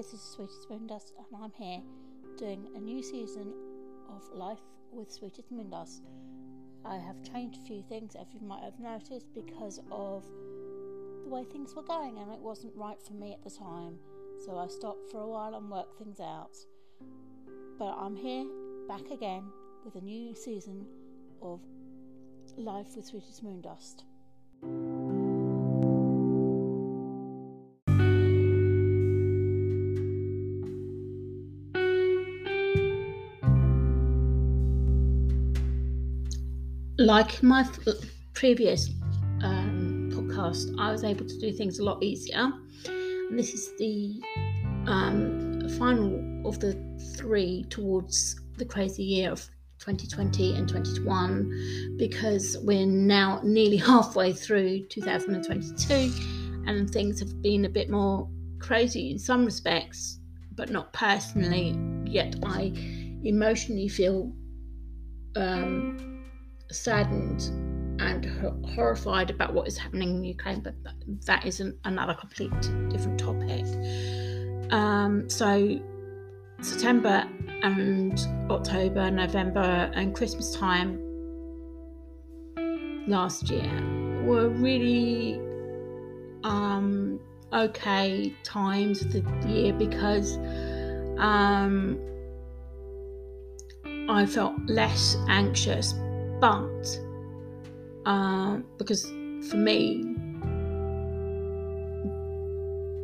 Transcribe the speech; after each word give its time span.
this 0.00 0.14
is 0.14 0.22
Sweetest 0.22 0.66
Moondust, 0.70 1.12
and 1.18 1.42
I'm 1.42 1.52
here 1.58 1.82
doing 2.38 2.68
a 2.74 2.80
new 2.80 3.02
season 3.02 3.52
of 4.08 4.22
Life 4.32 4.62
with 4.90 5.12
Sweetest 5.12 5.52
Moondust. 5.52 6.00
I 6.86 6.96
have 6.96 7.22
changed 7.22 7.58
a 7.62 7.66
few 7.66 7.82
things, 7.82 8.16
as 8.18 8.32
you 8.32 8.40
might 8.40 8.62
have 8.62 8.80
noticed, 8.80 9.26
because 9.34 9.78
of 9.90 10.24
the 11.22 11.28
way 11.28 11.44
things 11.44 11.74
were 11.74 11.82
going, 11.82 12.16
and 12.16 12.32
it 12.32 12.38
wasn't 12.38 12.74
right 12.76 12.96
for 13.02 13.12
me 13.12 13.34
at 13.34 13.44
the 13.44 13.50
time. 13.50 13.98
So 14.46 14.56
I 14.56 14.68
stopped 14.68 15.10
for 15.12 15.20
a 15.20 15.28
while 15.28 15.54
and 15.54 15.70
worked 15.70 15.98
things 15.98 16.18
out. 16.18 16.56
But 17.78 17.94
I'm 17.98 18.16
here, 18.16 18.46
back 18.88 19.10
again, 19.10 19.44
with 19.84 19.96
a 19.96 20.00
new 20.00 20.34
season 20.34 20.86
of 21.42 21.60
Life 22.56 22.96
with 22.96 23.04
Sweetest 23.04 23.44
Moondust. 23.44 24.04
Like 37.00 37.42
my 37.42 37.66
previous 38.34 38.90
um, 39.42 40.10
podcast, 40.12 40.78
I 40.78 40.92
was 40.92 41.02
able 41.02 41.24
to 41.24 41.38
do 41.38 41.50
things 41.50 41.78
a 41.78 41.82
lot 41.82 42.02
easier. 42.02 42.52
And 42.86 43.38
this 43.38 43.54
is 43.54 43.74
the 43.78 44.20
um, 44.86 45.66
final 45.78 46.46
of 46.46 46.60
the 46.60 46.74
three 47.16 47.64
towards 47.70 48.38
the 48.58 48.66
crazy 48.66 49.02
year 49.02 49.32
of 49.32 49.40
2020 49.78 50.56
and 50.56 50.68
2021 50.68 51.96
because 51.96 52.58
we're 52.64 52.84
now 52.84 53.40
nearly 53.42 53.76
halfway 53.78 54.34
through 54.34 54.84
2022 54.88 56.12
and 56.66 56.90
things 56.90 57.18
have 57.18 57.40
been 57.40 57.64
a 57.64 57.68
bit 57.70 57.88
more 57.88 58.28
crazy 58.58 59.10
in 59.10 59.18
some 59.18 59.46
respects, 59.46 60.18
but 60.54 60.68
not 60.68 60.92
personally. 60.92 61.78
Yet 62.04 62.36
I 62.44 62.74
emotionally 63.24 63.88
feel 63.88 64.30
um, 65.34 66.09
saddened 66.70 67.42
and 68.00 68.24
horrified 68.74 69.30
about 69.30 69.52
what 69.52 69.68
is 69.68 69.76
happening 69.76 70.16
in 70.16 70.24
Ukraine, 70.24 70.60
but 70.60 70.74
that 71.26 71.44
is 71.44 71.60
an, 71.60 71.78
another 71.84 72.14
complete 72.14 72.50
different 72.88 73.18
topic. 73.18 73.64
Um, 74.72 75.28
so, 75.28 75.78
September 76.62 77.28
and 77.62 78.18
October, 78.50 79.10
November, 79.10 79.90
and 79.94 80.14
Christmas 80.14 80.54
time 80.54 80.98
last 83.06 83.50
year 83.50 84.22
were 84.24 84.48
really 84.48 85.40
um, 86.44 87.20
okay 87.52 88.34
times 88.44 89.02
of 89.02 89.12
the 89.12 89.48
year 89.48 89.72
because 89.72 90.36
um, 91.18 91.98
I 94.08 94.26
felt 94.26 94.54
less 94.66 95.16
anxious 95.28 95.94
but 96.40 97.00
uh, 98.06 98.58
because 98.78 99.04
for 99.50 99.56
me, 99.56 100.02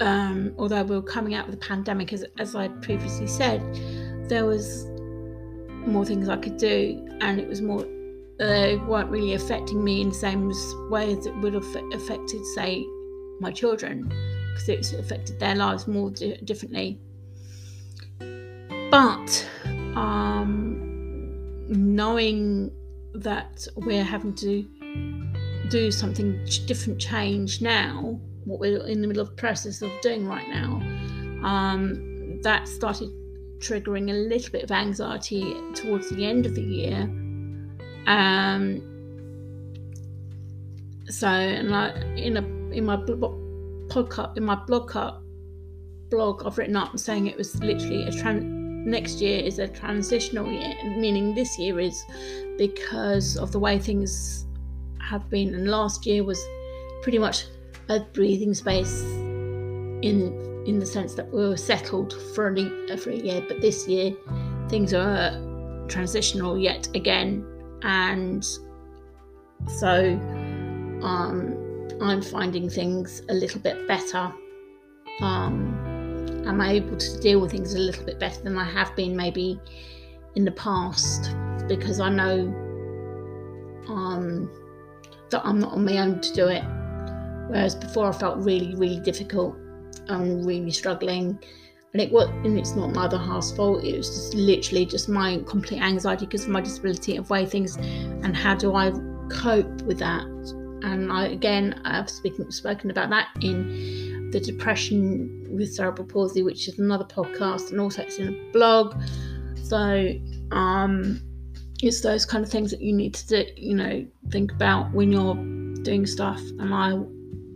um, 0.00 0.54
although 0.58 0.82
we 0.82 0.96
were 0.96 1.02
coming 1.02 1.34
out 1.34 1.46
of 1.46 1.50
the 1.50 1.58
pandemic, 1.58 2.12
as, 2.12 2.24
as 2.38 2.54
I 2.54 2.68
previously 2.68 3.26
said, 3.26 3.60
there 4.28 4.46
was 4.46 4.86
more 5.86 6.04
things 6.04 6.28
I 6.28 6.36
could 6.36 6.56
do, 6.56 7.06
and 7.20 7.38
it 7.38 7.48
was 7.48 7.60
more 7.60 7.84
they 8.38 8.76
weren't 8.76 9.10
really 9.10 9.34
affecting 9.34 9.82
me 9.82 10.00
in 10.00 10.10
the 10.10 10.14
same 10.14 10.52
way 10.90 11.12
as 11.12 11.26
it 11.26 11.36
would 11.38 11.54
have 11.54 11.76
affected, 11.92 12.44
say, 12.54 12.86
my 13.40 13.50
children, 13.50 14.04
because 14.52 14.68
it 14.68 14.92
affected 15.00 15.40
their 15.40 15.56
lives 15.56 15.88
more 15.88 16.10
di- 16.10 16.36
differently. 16.44 17.00
But 18.90 19.48
um, 19.96 21.66
knowing 21.68 22.70
that 23.22 23.66
we're 23.76 24.04
having 24.04 24.34
to 24.36 24.66
do 25.70 25.90
something 25.90 26.44
different 26.66 26.98
change 26.98 27.60
now 27.60 28.18
what 28.44 28.58
we're 28.58 28.86
in 28.86 29.02
the 29.02 29.06
middle 29.06 29.22
of 29.22 29.28
the 29.28 29.34
process 29.34 29.82
of 29.82 29.90
doing 30.00 30.26
right 30.26 30.48
now 30.48 30.80
um, 31.46 32.40
that 32.42 32.66
started 32.66 33.10
triggering 33.58 34.10
a 34.10 34.14
little 34.14 34.50
bit 34.50 34.62
of 34.62 34.70
anxiety 34.70 35.54
towards 35.74 36.08
the 36.10 36.24
end 36.24 36.46
of 36.46 36.54
the 36.54 36.62
year. 36.62 37.02
Um, 38.06 38.82
so 41.08 41.26
and 41.28 41.74
I, 41.74 41.90
in 42.16 42.36
a 42.36 42.42
in 42.72 42.84
my 42.84 42.96
blog 42.96 44.36
in 44.36 44.44
my 44.44 44.54
blog 44.54 44.92
blog 46.10 46.42
I've 46.44 46.58
written 46.58 46.76
up 46.76 46.98
saying 46.98 47.26
it 47.26 47.36
was 47.36 47.56
literally 47.62 48.04
a 48.04 48.12
trans 48.12 48.57
next 48.88 49.20
year 49.20 49.38
is 49.44 49.58
a 49.58 49.68
transitional 49.68 50.50
year, 50.50 50.74
meaning 50.84 51.34
this 51.34 51.58
year 51.58 51.78
is 51.78 52.04
because 52.56 53.36
of 53.36 53.52
the 53.52 53.58
way 53.58 53.78
things 53.78 54.46
have 55.00 55.28
been, 55.30 55.54
and 55.54 55.68
last 55.68 56.06
year 56.06 56.24
was 56.24 56.40
pretty 57.02 57.18
much 57.18 57.44
a 57.88 58.00
breathing 58.00 58.54
space 58.54 59.02
in 60.02 60.46
in 60.66 60.78
the 60.78 60.86
sense 60.86 61.14
that 61.14 61.32
we 61.32 61.48
were 61.48 61.56
settled 61.56 62.12
for 62.34 62.54
a, 62.54 62.96
for 62.98 63.10
a 63.10 63.16
year, 63.16 63.42
but 63.48 63.60
this 63.62 63.88
year 63.88 64.12
things 64.68 64.92
are 64.92 65.30
transitional 65.88 66.58
yet 66.58 66.88
again, 66.94 67.44
and 67.82 68.44
so 69.78 70.12
um, 71.02 71.88
I'm 72.00 72.20
finding 72.20 72.68
things 72.68 73.22
a 73.28 73.34
little 73.34 73.60
bit 73.60 73.88
better. 73.88 74.32
Um, 75.20 75.67
am 76.48 76.60
I 76.60 76.72
able 76.72 76.96
to 76.96 77.20
deal 77.20 77.40
with 77.40 77.52
things 77.52 77.74
a 77.74 77.78
little 77.78 78.04
bit 78.04 78.18
better 78.18 78.40
than 78.42 78.56
I 78.56 78.64
have 78.64 78.96
been 78.96 79.14
maybe 79.14 79.60
in 80.34 80.44
the 80.44 80.52
past 80.52 81.30
because 81.68 82.00
I 82.00 82.08
know 82.08 82.48
um, 83.88 84.50
that 85.30 85.42
I'm 85.44 85.60
not 85.60 85.72
on 85.74 85.84
my 85.84 85.98
own 85.98 86.20
to 86.20 86.32
do 86.32 86.48
it. 86.48 86.64
Whereas 87.48 87.74
before 87.74 88.08
I 88.08 88.12
felt 88.12 88.38
really, 88.38 88.74
really 88.74 89.00
difficult 89.00 89.56
and 90.08 90.46
really 90.46 90.70
struggling. 90.70 91.38
And 91.92 92.02
it 92.02 92.10
was, 92.10 92.28
and 92.44 92.58
it's 92.58 92.74
not 92.74 92.94
my 92.94 93.04
other 93.04 93.18
half's 93.18 93.52
fault. 93.52 93.84
It 93.84 93.96
was 93.96 94.08
just 94.08 94.34
literally 94.34 94.84
just 94.84 95.08
my 95.08 95.42
complete 95.46 95.80
anxiety 95.80 96.26
because 96.26 96.44
of 96.44 96.50
my 96.50 96.60
disability 96.60 97.16
of 97.16 97.30
way 97.30 97.46
things, 97.46 97.76
and 97.76 98.36
how 98.36 98.54
do 98.54 98.74
I 98.74 98.92
cope 99.30 99.82
with 99.82 99.98
that? 100.00 100.24
And 100.82 101.10
I 101.10 101.28
again, 101.28 101.80
I've 101.86 102.10
speaking 102.10 102.50
spoken 102.50 102.90
about 102.90 103.08
that 103.08 103.28
in 103.40 104.30
the 104.32 104.38
depression 104.38 105.37
with 105.50 105.74
cerebral 105.74 106.06
palsy, 106.06 106.42
which 106.42 106.68
is 106.68 106.78
another 106.78 107.04
podcast, 107.04 107.70
and 107.70 107.80
also 107.80 108.02
it's 108.02 108.18
in 108.18 108.28
a 108.28 108.52
blog. 108.52 109.00
So 109.62 110.14
um, 110.50 111.20
it's 111.82 112.00
those 112.00 112.24
kind 112.24 112.44
of 112.44 112.50
things 112.50 112.70
that 112.70 112.80
you 112.80 112.92
need 112.92 113.14
to 113.14 113.26
do, 113.26 113.44
you 113.56 113.74
know, 113.74 114.06
think 114.30 114.52
about 114.52 114.92
when 114.92 115.12
you're 115.12 115.34
doing 115.82 116.06
stuff. 116.06 116.40
And 116.58 116.74
I 116.74 116.90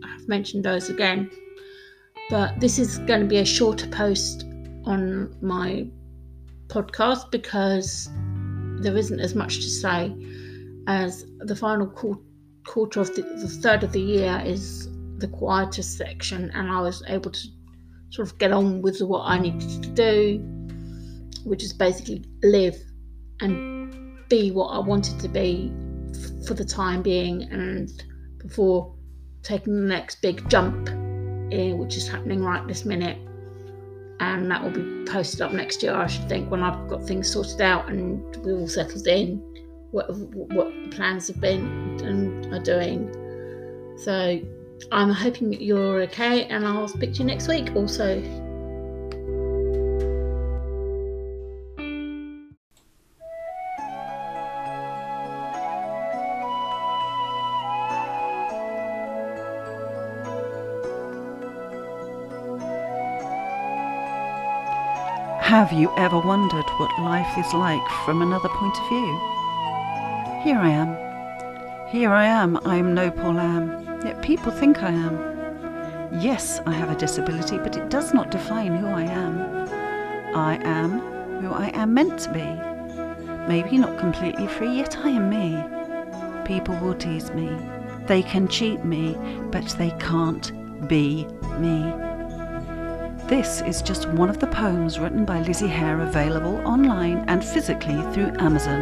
have 0.07 0.27
mentioned 0.27 0.63
those 0.63 0.89
again. 0.89 1.29
But 2.29 2.59
this 2.59 2.79
is 2.79 2.99
going 2.99 3.21
to 3.21 3.27
be 3.27 3.37
a 3.37 3.45
shorter 3.45 3.87
post 3.87 4.45
on 4.85 5.35
my 5.41 5.87
podcast 6.67 7.31
because 7.31 8.09
there 8.81 8.97
isn't 8.97 9.19
as 9.19 9.35
much 9.35 9.57
to 9.57 9.69
say 9.69 10.13
as 10.87 11.25
the 11.39 11.55
final 11.55 11.87
quarter 12.65 13.01
of 13.01 13.13
the, 13.15 13.21
the 13.21 13.47
third 13.47 13.83
of 13.83 13.91
the 13.91 14.01
year 14.01 14.41
is 14.45 14.89
the 15.17 15.27
quietest 15.27 15.97
section, 15.97 16.51
and 16.53 16.69
I 16.69 16.81
was 16.81 17.03
able 17.07 17.31
to 17.31 17.47
sort 18.13 18.27
of 18.31 18.37
get 18.37 18.51
on 18.51 18.81
with 18.83 19.01
what 19.01 19.21
I 19.21 19.39
needed 19.39 19.81
to 19.81 19.89
do, 19.89 20.37
which 21.45 21.63
is 21.63 21.73
basically 21.73 22.23
live 22.43 22.77
and 23.41 24.19
be 24.29 24.51
what 24.51 24.67
I 24.67 24.79
wanted 24.79 25.19
to 25.19 25.27
be 25.27 25.71
f- 26.11 26.47
for 26.47 26.53
the 26.53 26.63
time 26.63 27.01
being, 27.01 27.41
and 27.51 27.89
before 28.37 28.93
taking 29.41 29.73
the 29.73 29.87
next 29.87 30.21
big 30.21 30.47
jump, 30.47 30.89
eh, 31.51 31.73
which 31.73 31.97
is 31.97 32.07
happening 32.07 32.43
right 32.43 32.65
this 32.67 32.85
minute. 32.85 33.17
And 34.19 34.49
that 34.51 34.63
will 34.63 34.69
be 34.69 35.11
posted 35.11 35.41
up 35.41 35.51
next 35.51 35.81
year, 35.81 35.95
I 35.95 36.05
should 36.05 36.29
think, 36.29 36.51
when 36.51 36.61
I've 36.61 36.87
got 36.87 37.03
things 37.03 37.31
sorted 37.31 37.61
out 37.61 37.89
and 37.89 38.21
we're 38.45 38.59
all 38.59 38.67
settled 38.67 39.07
in, 39.07 39.39
what, 39.89 40.05
what 40.53 40.67
the 40.83 40.89
plans 40.89 41.27
have 41.29 41.41
been 41.41 41.99
and 42.03 42.53
are 42.53 42.59
doing. 42.59 43.11
So 43.97 44.39
I'm 44.91 45.09
hoping 45.09 45.53
you're 45.53 46.01
okay, 46.03 46.45
and 46.45 46.65
I'll 46.67 46.87
speak 46.87 47.13
to 47.13 47.19
you 47.19 47.25
next 47.25 47.47
week 47.47 47.75
also. 47.75 48.21
Have 65.53 65.71
you 65.71 65.93
ever 65.97 66.17
wondered 66.17 66.65
what 66.77 66.99
life 66.99 67.37
is 67.37 67.53
like 67.53 67.87
from 68.05 68.23
another 68.23 68.49
point 68.49 68.75
of 68.75 68.87
view? 68.89 69.19
Here 70.43 70.57
I 70.57 70.69
am. 70.69 71.89
Here 71.89 72.09
I 72.09 72.25
am. 72.25 72.57
I 72.65 72.77
am 72.77 72.95
no 72.95 73.11
Paul 73.11 73.33
Lamb. 73.33 73.82
Yet 74.03 74.21
people 74.21 74.51
think 74.51 74.83
I 74.83 74.91
am. 74.91 75.33
Yes, 76.19 76.61
I 76.65 76.73
have 76.73 76.89
a 76.89 76.95
disability, 76.95 77.57
but 77.57 77.77
it 77.77 77.89
does 77.89 78.13
not 78.13 78.31
define 78.31 78.75
who 78.75 78.87
I 78.87 79.03
am. 79.03 79.39
I 80.35 80.59
am 80.63 80.99
who 81.41 81.51
I 81.51 81.69
am 81.69 81.93
meant 81.93 82.19
to 82.21 82.31
be. 82.31 82.73
Maybe 83.47 83.77
not 83.77 83.99
completely 83.99 84.47
free, 84.47 84.77
yet 84.77 84.97
I 84.97 85.09
am 85.09 85.29
me. 85.29 85.61
People 86.45 86.75
will 86.79 86.95
tease 86.95 87.31
me. 87.31 87.49
They 88.07 88.21
can 88.21 88.47
cheat 88.47 88.83
me, 88.83 89.17
but 89.51 89.67
they 89.77 89.91
can't 89.99 90.51
be 90.87 91.25
me. 91.59 91.93
This 93.27 93.61
is 93.61 93.81
just 93.81 94.09
one 94.09 94.29
of 94.29 94.39
the 94.39 94.47
poems 94.47 94.99
written 94.99 95.23
by 95.23 95.39
Lizzie 95.41 95.67
Hare 95.67 96.01
available 96.01 96.57
online 96.67 97.23
and 97.27 97.43
physically 97.43 98.01
through 98.13 98.33
Amazon 98.37 98.81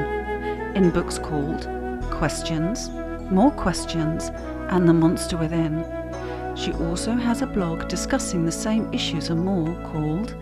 in 0.76 0.90
books 0.90 1.20
called 1.20 1.70
Questions, 2.10 2.90
More 3.30 3.52
Questions, 3.52 4.32
and 4.72 4.90
The 4.90 4.94
Monster 4.94 5.38
Within. 5.38 5.86
She 6.56 6.74
also 6.74 7.14
has 7.14 7.42
a 7.42 7.48
blog 7.48 7.88
discussing 7.88 8.46
the 8.46 8.52
same 8.52 8.94
issues 8.94 9.30
and 9.30 9.44
more 9.44 9.74
called 9.92 10.36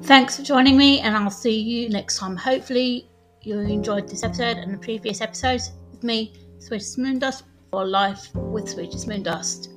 Thanks 0.04 0.36
for 0.36 0.42
joining 0.42 0.76
me, 0.76 0.98
and 1.00 1.16
I'll 1.16 1.30
see 1.30 1.58
you 1.58 1.88
next 1.88 2.18
time. 2.18 2.36
Hopefully, 2.36 3.08
you 3.46 3.58
enjoyed 3.60 4.08
this 4.08 4.22
episode 4.22 4.58
and 4.58 4.74
the 4.74 4.78
previous 4.78 5.20
episodes 5.20 5.72
with 5.90 6.04
me, 6.04 6.32
Sweetest 6.58 6.98
Moondust, 6.98 7.42
for 7.70 7.84
Life 7.84 8.34
with 8.34 8.68
Sweetest 8.68 9.08
Moondust. 9.08 9.71